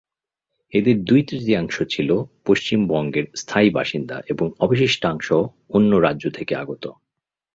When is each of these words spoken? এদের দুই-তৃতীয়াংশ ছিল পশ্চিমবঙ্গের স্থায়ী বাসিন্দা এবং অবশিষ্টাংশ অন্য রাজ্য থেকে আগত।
এদের 0.73 0.97
দুই-তৃতীয়াংশ 1.03 1.75
ছিল 1.89 2.09
পশ্চিমবঙ্গের 2.45 3.25
স্থায়ী 3.35 3.69
বাসিন্দা 3.69 4.17
এবং 4.27 4.47
অবশিষ্টাংশ 4.59 5.27
অন্য 5.69 5.91
রাজ্য 5.97 6.25
থেকে 6.29 6.53
আগত। 6.55 6.83